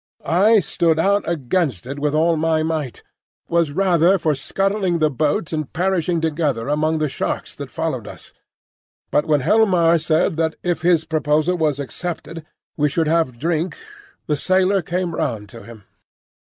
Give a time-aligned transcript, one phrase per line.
[0.25, 3.03] I stood out against it with all my might,
[3.47, 8.33] was rather for scuttling the boat and perishing together among the sharks that followed us;
[9.11, 12.43] but when Helmar said that if his proposal was accepted
[12.75, 13.77] we should have drink,
[14.25, 15.83] the sailor came round to him.